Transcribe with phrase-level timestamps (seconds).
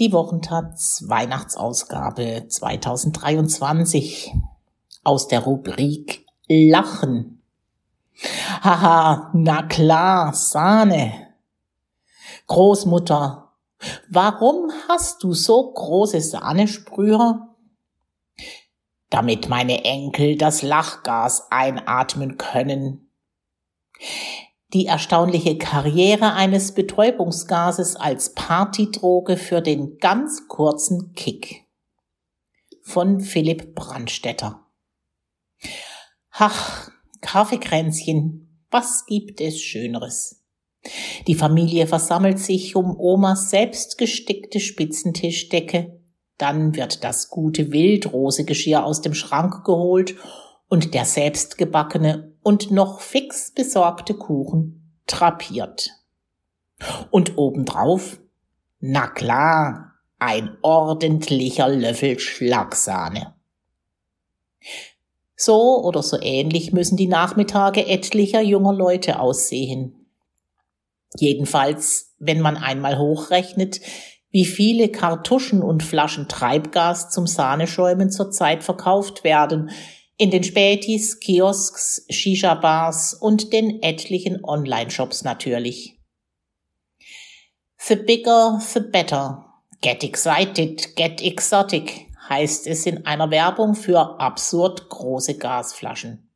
[0.00, 4.34] Die Wochentaz Weihnachtsausgabe 2023
[5.04, 7.42] aus der Rubrik Lachen.
[8.62, 11.34] Haha, na klar, Sahne.
[12.46, 13.52] Großmutter,
[14.08, 17.54] warum hast du so große Sahnesprüher?
[19.10, 23.10] Damit meine Enkel das Lachgas einatmen können.
[24.72, 31.64] Die erstaunliche Karriere eines Betäubungsgases als Partydroge für den ganz kurzen Kick.
[32.82, 34.66] Von Philipp Brandstetter.
[36.30, 40.44] Ach, Kaffeekränzchen, was gibt es Schöneres?
[41.26, 46.00] Die Familie versammelt sich um Omas selbstgestickte Spitzentischdecke,
[46.38, 50.14] dann wird das gute Wildrosegeschirr aus dem Schrank geholt
[50.70, 55.90] und der selbstgebackene und noch fix besorgte Kuchen trapiert.
[57.10, 58.20] Und obendrauf,
[58.78, 63.34] na klar, ein ordentlicher Löffel Schlagsahne.
[65.36, 70.06] So oder so ähnlich müssen die Nachmittage etlicher junger Leute aussehen.
[71.16, 73.80] Jedenfalls, wenn man einmal hochrechnet,
[74.30, 79.70] wie viele Kartuschen und Flaschen Treibgas zum Sahneschäumen zurzeit verkauft werden,
[80.20, 85.98] in den Spätis, Kiosks, Shisha-Bars und den etlichen Online-Shops natürlich.
[87.78, 89.46] The bigger, the better.
[89.80, 96.30] Get excited, get exotic, heißt es in einer Werbung für absurd große Gasflaschen.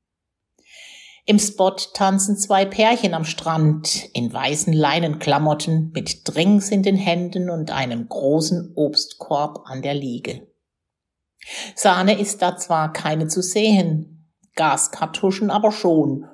[1.26, 7.50] Im Spot tanzen zwei Pärchen am Strand in weißen Leinenklamotten mit Drinks in den Händen
[7.50, 10.53] und einem großen Obstkorb an der Liege.
[11.74, 16.26] Sahne ist da zwar keine zu sehen, Gaskartuschen aber schon.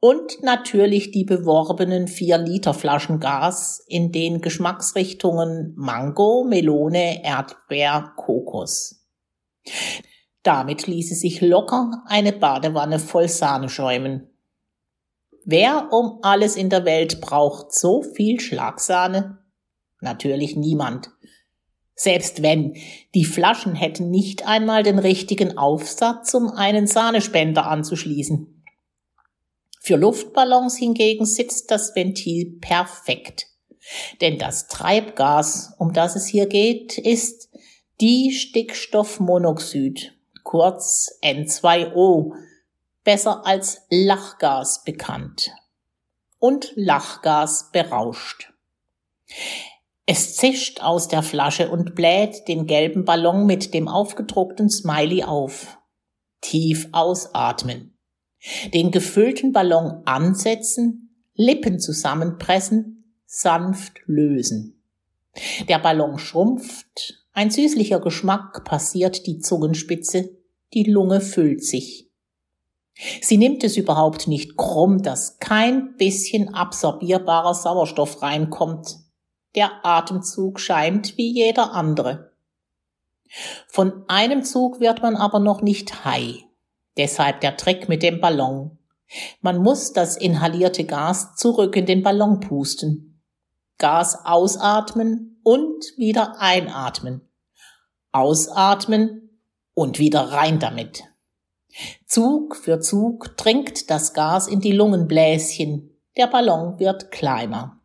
[0.00, 9.04] Und natürlich die beworbenen 4 Liter Flaschen Gas in den Geschmacksrichtungen Mango, Melone, Erdbeer, Kokos.
[10.44, 14.30] Damit ließe sich locker eine Badewanne voll Sahne schäumen.
[15.44, 19.38] Wer um alles in der Welt braucht so viel Schlagsahne?
[20.00, 21.10] Natürlich niemand.
[22.00, 22.76] Selbst wenn,
[23.16, 28.62] die Flaschen hätten nicht einmal den richtigen Aufsatz, um einen Sahnespender anzuschließen.
[29.80, 33.46] Für Luftballons hingegen sitzt das Ventil perfekt.
[34.20, 37.50] Denn das Treibgas, um das es hier geht, ist
[38.00, 42.32] die Stickstoffmonoxid, kurz N2O,
[43.02, 45.50] besser als Lachgas bekannt.
[46.38, 48.52] Und Lachgas berauscht.
[50.10, 55.76] Es zischt aus der Flasche und bläht den gelben Ballon mit dem aufgedruckten Smiley auf.
[56.40, 57.98] Tief ausatmen.
[58.72, 64.82] Den gefüllten Ballon ansetzen, Lippen zusammenpressen, sanft lösen.
[65.68, 70.30] Der Ballon schrumpft, ein süßlicher Geschmack passiert die Zungenspitze,
[70.72, 72.10] die Lunge füllt sich.
[73.20, 79.06] Sie nimmt es überhaupt nicht krumm, dass kein bisschen absorbierbarer Sauerstoff reinkommt
[79.54, 82.32] der Atemzug scheint wie jeder andere.
[83.68, 86.44] Von einem Zug wird man aber noch nicht high.
[86.96, 88.78] Deshalb der Trick mit dem Ballon.
[89.40, 93.22] Man muss das inhalierte Gas zurück in den Ballon pusten.
[93.78, 97.22] Gas ausatmen und wieder einatmen.
[98.12, 99.40] Ausatmen
[99.74, 101.04] und wieder rein damit.
[102.06, 105.96] Zug für Zug dringt das Gas in die Lungenbläschen.
[106.16, 107.77] Der Ballon wird kleiner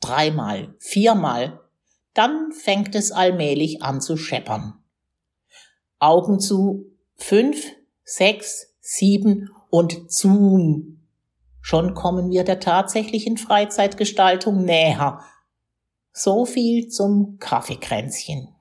[0.00, 1.60] dreimal, viermal,
[2.14, 4.82] dann fängt es allmählich an zu scheppern.
[5.98, 6.86] Augen zu,
[7.16, 7.64] fünf,
[8.04, 11.06] sechs, sieben und zoom.
[11.60, 15.20] Schon kommen wir der tatsächlichen Freizeitgestaltung näher.
[16.12, 18.54] So viel zum Kaffeekränzchen.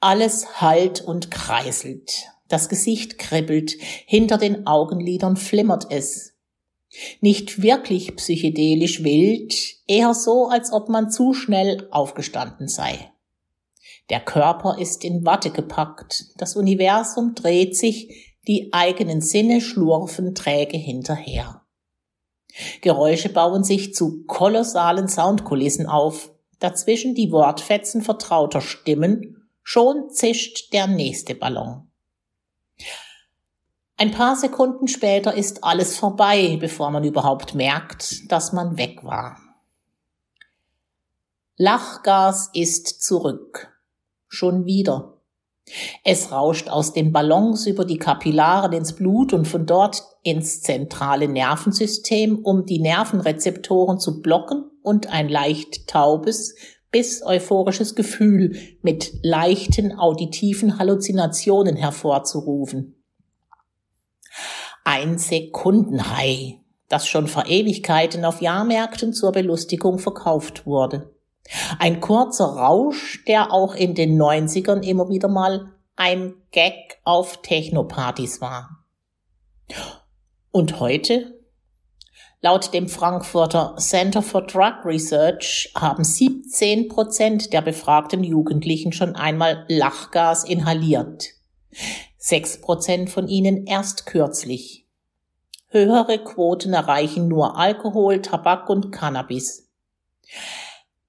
[0.00, 2.26] Alles hallt und kreiselt.
[2.48, 3.72] Das Gesicht kribbelt,
[4.06, 6.31] hinter den Augenlidern flimmert es,
[7.20, 9.54] nicht wirklich psychedelisch wild,
[9.86, 13.12] eher so, als ob man zu schnell aufgestanden sei.
[14.10, 20.76] Der Körper ist in Watte gepackt, das Universum dreht sich, die eigenen Sinne schlurfen träge
[20.76, 21.62] hinterher.
[22.82, 30.86] Geräusche bauen sich zu kolossalen Soundkulissen auf, dazwischen die Wortfetzen vertrauter Stimmen, schon zischt der
[30.86, 31.88] nächste Ballon.
[34.02, 39.36] Ein paar Sekunden später ist alles vorbei, bevor man überhaupt merkt, dass man weg war.
[41.56, 43.68] Lachgas ist zurück.
[44.26, 45.18] Schon wieder.
[46.02, 51.28] Es rauscht aus den Ballons über die Kapillaren ins Blut und von dort ins zentrale
[51.28, 56.56] Nervensystem, um die Nervenrezeptoren zu blocken und ein leicht taubes
[56.90, 62.96] bis euphorisches Gefühl mit leichten auditiven Halluzinationen hervorzurufen.
[64.84, 71.14] Ein Sekundenhai, das schon vor Ewigkeiten auf Jahrmärkten zur Belustigung verkauft wurde.
[71.78, 78.40] Ein kurzer Rausch, der auch in den 90ern immer wieder mal ein Gag auf Technopartys
[78.40, 78.84] war.
[80.50, 81.42] Und heute
[82.44, 89.64] Laut dem Frankfurter Center for Drug Research haben 17 Prozent der befragten Jugendlichen schon einmal
[89.68, 91.28] Lachgas inhaliert.
[92.24, 94.86] Sechs Prozent von ihnen erst kürzlich.
[95.66, 99.68] Höhere Quoten erreichen nur Alkohol, Tabak und Cannabis.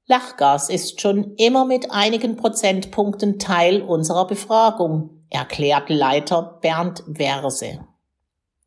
[0.07, 7.85] Lachgas ist schon immer mit einigen Prozentpunkten Teil unserer Befragung, erklärt Leiter Bernd Verse.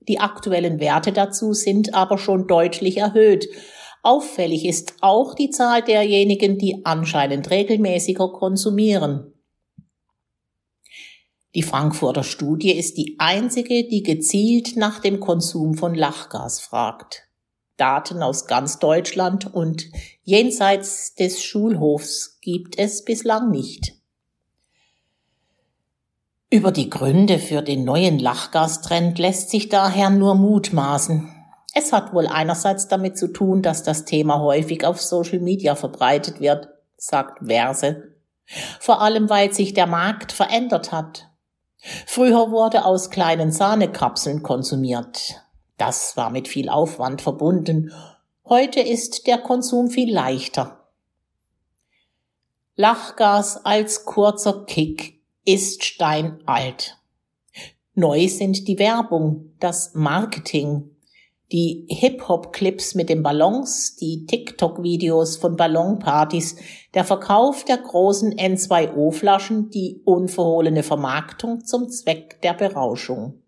[0.06, 3.48] Die aktuellen Werte dazu sind aber schon deutlich erhöht.
[4.04, 9.32] Auffällig ist auch die Zahl derjenigen, die anscheinend regelmäßiger konsumieren.
[11.56, 17.22] Die Frankfurter Studie ist die einzige, die gezielt nach dem Konsum von Lachgas fragt.
[17.78, 19.86] Daten aus ganz Deutschland und
[20.22, 23.94] jenseits des Schulhofs gibt es bislang nicht.
[26.50, 31.26] Über die Gründe für den neuen Lachgastrend lässt sich daher nur mutmaßen.
[31.72, 36.38] Es hat wohl einerseits damit zu tun, dass das Thema häufig auf Social Media verbreitet
[36.38, 36.68] wird,
[36.98, 38.12] sagt Verse.
[38.78, 41.30] Vor allem, weil sich der Markt verändert hat.
[41.78, 45.42] Früher wurde aus kleinen Sahnekapseln konsumiert.
[45.76, 47.92] Das war mit viel Aufwand verbunden.
[48.44, 50.88] Heute ist der Konsum viel leichter.
[52.76, 56.98] Lachgas als kurzer Kick ist steinalt.
[57.94, 60.95] Neu sind die Werbung, das Marketing,
[61.52, 66.56] die Hip-Hop-Clips mit den Ballons, die TikTok-Videos von Ballonpartys,
[66.94, 73.42] der Verkauf der großen N2O-Flaschen, die unverhohlene Vermarktung zum Zweck der Berauschung.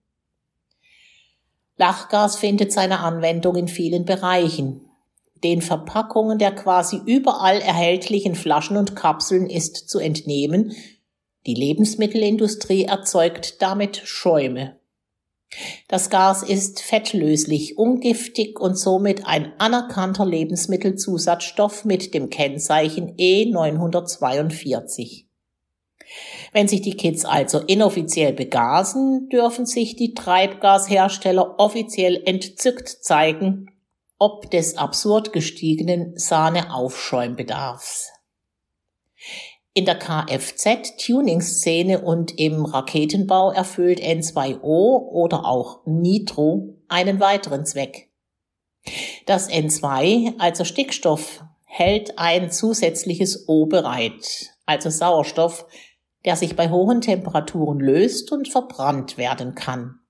[1.77, 4.83] Lachgas findet seine Anwendung in vielen Bereichen.
[5.45, 10.73] Den Verpackungen der quasi überall erhältlichen Flaschen und Kapseln ist zu entnehmen,
[11.47, 14.78] die Lebensmittelindustrie erzeugt damit Schäume.
[15.89, 25.25] Das Gas ist fettlöslich, ungiftig und somit ein anerkannter Lebensmittelzusatzstoff mit dem Kennzeichen E942.
[26.53, 33.71] Wenn sich die Kids also inoffiziell begasen, dürfen sich die Treibgashersteller offiziell entzückt zeigen,
[34.19, 38.13] ob des absurd gestiegenen Sahneaufschäumbedarfs.
[39.79, 48.11] In der Kfz-Tuning-Szene und im Raketenbau erfüllt N2O oder auch Nitro einen weiteren Zweck.
[49.27, 55.65] Das N2, also Stickstoff, hält ein zusätzliches O bereit, also Sauerstoff,
[56.25, 60.01] der sich bei hohen Temperaturen löst und verbrannt werden kann.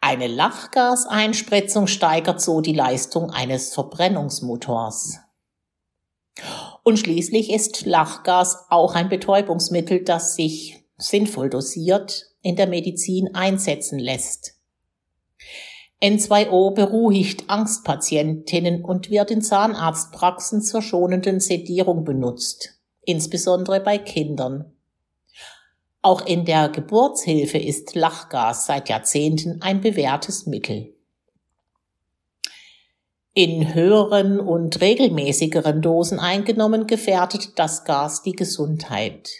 [0.00, 5.18] Eine Lachgaseinspritzung steigert so die Leistung eines Verbrennungsmotors.
[6.82, 13.98] Und schließlich ist Lachgas auch ein Betäubungsmittel, das sich sinnvoll dosiert in der Medizin einsetzen
[13.98, 14.54] lässt.
[16.02, 24.72] N2O beruhigt Angstpatientinnen und wird in Zahnarztpraxen zur schonenden Sedierung benutzt, insbesondere bei Kindern.
[26.00, 30.92] Auch in der Geburtshilfe ist Lachgas seit Jahrzehnten ein bewährtes Mittel.
[33.34, 39.30] In höheren und regelmäßigeren Dosen eingenommen gefährdet das Gas die Gesundheit.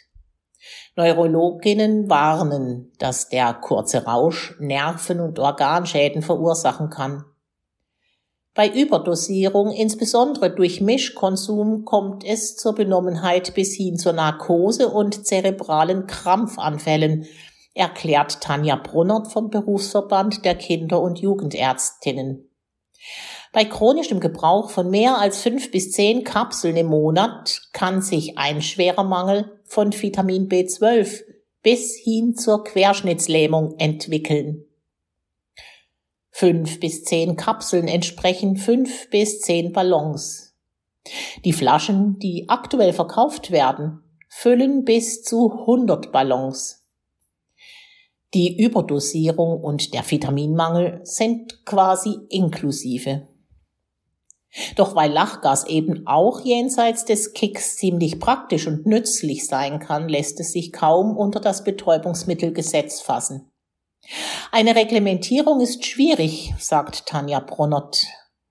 [0.96, 7.26] Neurologinnen warnen, dass der kurze Rausch Nerven- und Organschäden verursachen kann.
[8.54, 16.06] Bei Überdosierung, insbesondere durch Mischkonsum, kommt es zur Benommenheit bis hin zur Narkose und zerebralen
[16.06, 17.26] Krampfanfällen,
[17.74, 22.48] erklärt Tanja Brunnert vom Berufsverband der Kinder- und Jugendärztinnen.
[23.52, 28.62] Bei chronischem Gebrauch von mehr als fünf bis zehn Kapseln im Monat kann sich ein
[28.62, 31.22] schwerer Mangel von Vitamin B12
[31.62, 34.64] bis hin zur Querschnittslähmung entwickeln.
[36.30, 40.56] Fünf bis zehn Kapseln entsprechen fünf bis zehn Ballons.
[41.44, 46.86] Die Flaschen, die aktuell verkauft werden, füllen bis zu 100 Ballons.
[48.32, 53.28] Die Überdosierung und der Vitaminmangel sind quasi inklusive.
[54.76, 60.40] Doch weil Lachgas eben auch jenseits des Kicks ziemlich praktisch und nützlich sein kann, lässt
[60.40, 63.50] es sich kaum unter das Betäubungsmittelgesetz fassen.
[64.50, 68.06] Eine Reglementierung ist schwierig, sagt Tanja Bronnert.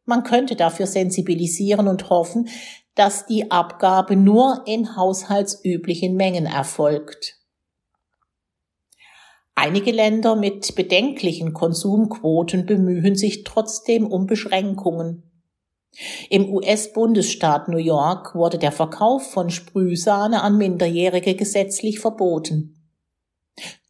[0.05, 2.49] Man könnte dafür sensibilisieren und hoffen,
[2.95, 7.37] dass die Abgabe nur in haushaltsüblichen Mengen erfolgt.
[9.53, 15.30] Einige Länder mit bedenklichen Konsumquoten bemühen sich trotzdem um Beschränkungen.
[16.29, 22.77] Im US-Bundesstaat New York wurde der Verkauf von Sprühsahne an Minderjährige gesetzlich verboten.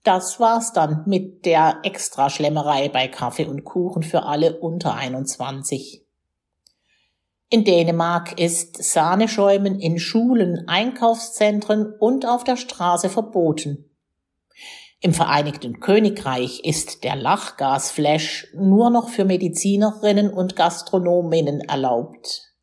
[0.04, 6.04] Das war's dann mit der Extraschlemmerei bei Kaffee und Kuchen für alle unter 21.
[7.50, 13.91] In Dänemark ist Sahneschäumen in Schulen, Einkaufszentren und auf der Straße verboten.
[15.04, 22.54] Im Vereinigten Königreich ist der Lachgasflash nur noch für Medizinerinnen und Gastronominnen erlaubt.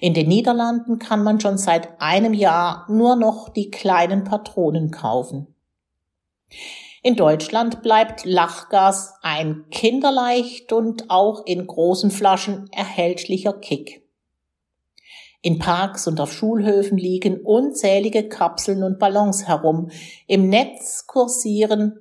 [0.00, 5.54] In den Niederlanden kann man schon seit einem Jahr nur noch die kleinen Patronen kaufen.
[7.02, 14.07] In Deutschland bleibt Lachgas ein kinderleicht und auch in großen Flaschen erhältlicher Kick.
[15.48, 19.90] In Parks und auf Schulhöfen liegen unzählige Kapseln und Ballons herum.
[20.26, 21.98] Im Netz kursieren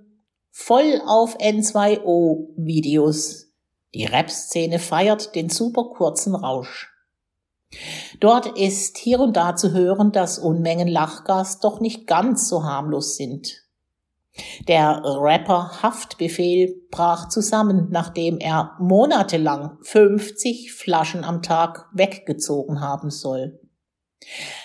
[0.51, 3.53] voll auf N2O Videos.
[3.93, 6.91] Die Rap-Szene feiert den super kurzen Rausch.
[8.19, 13.15] Dort ist hier und da zu hören, dass Unmengen Lachgas doch nicht ganz so harmlos
[13.15, 13.63] sind.
[14.67, 23.59] Der Rapper Haftbefehl brach zusammen, nachdem er monatelang 50 Flaschen am Tag weggezogen haben soll.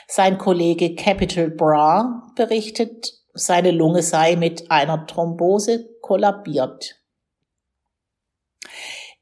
[0.09, 7.03] Sein Kollege Capital Bra berichtet, seine Lunge sei mit einer Thrombose kollabiert.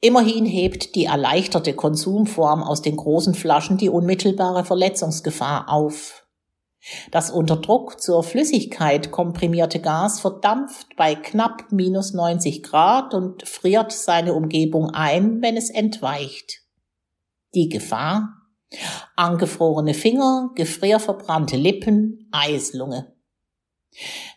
[0.00, 6.19] Immerhin hebt die erleichterte Konsumform aus den großen Flaschen die unmittelbare Verletzungsgefahr auf.
[7.10, 13.92] Das unter Druck zur Flüssigkeit komprimierte Gas verdampft bei knapp minus 90 Grad und friert
[13.92, 16.62] seine Umgebung ein, wenn es entweicht.
[17.54, 18.36] Die Gefahr?
[19.16, 23.14] Angefrorene Finger, gefrierverbrannte Lippen, Eislunge.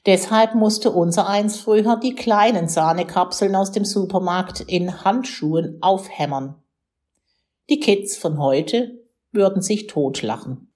[0.06, 6.62] Deshalb musste unser eins früher die kleinen Sahnekapseln aus dem Supermarkt in Handschuhen aufhämmern.
[7.70, 10.73] Die Kids von heute würden sich totlachen.